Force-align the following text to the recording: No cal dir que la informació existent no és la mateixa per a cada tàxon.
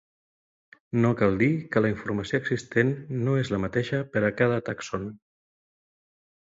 No 1.03 1.11
cal 1.19 1.37
dir 1.41 1.49
que 1.75 1.83
la 1.87 1.91
informació 1.95 2.39
existent 2.45 2.91
no 3.27 3.39
és 3.45 3.55
la 3.57 3.63
mateixa 3.67 4.01
per 4.17 4.27
a 4.27 4.35
cada 4.43 4.61
tàxon. 4.71 5.11